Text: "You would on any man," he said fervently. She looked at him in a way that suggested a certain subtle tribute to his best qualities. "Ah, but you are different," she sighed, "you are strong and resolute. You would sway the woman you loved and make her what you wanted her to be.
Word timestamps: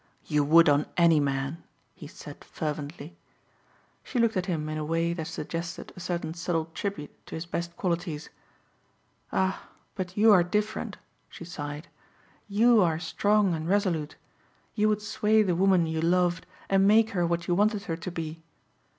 "You 0.25 0.43
would 0.43 0.67
on 0.67 0.87
any 0.97 1.19
man," 1.19 1.61
he 1.93 2.07
said 2.07 2.43
fervently. 2.43 3.19
She 4.03 4.17
looked 4.17 4.35
at 4.35 4.47
him 4.47 4.67
in 4.67 4.79
a 4.79 4.83
way 4.83 5.13
that 5.13 5.27
suggested 5.27 5.93
a 5.95 5.99
certain 5.99 6.33
subtle 6.33 6.71
tribute 6.73 7.13
to 7.27 7.35
his 7.35 7.45
best 7.45 7.77
qualities. 7.77 8.31
"Ah, 9.31 9.69
but 9.93 10.17
you 10.17 10.31
are 10.31 10.41
different," 10.43 10.97
she 11.29 11.45
sighed, 11.45 11.87
"you 12.47 12.81
are 12.81 12.97
strong 12.97 13.53
and 13.53 13.69
resolute. 13.69 14.15
You 14.73 14.89
would 14.89 15.03
sway 15.03 15.43
the 15.43 15.53
woman 15.55 15.85
you 15.85 16.01
loved 16.01 16.47
and 16.67 16.87
make 16.87 17.11
her 17.11 17.23
what 17.27 17.47
you 17.47 17.53
wanted 17.53 17.83
her 17.83 17.95
to 17.95 18.09
be. 18.09 18.41